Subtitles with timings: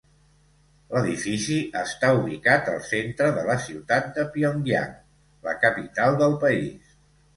[0.95, 4.97] L'edifici està ubicat al centre de la ciutat de Pyongyang,
[5.49, 6.97] la capital del país.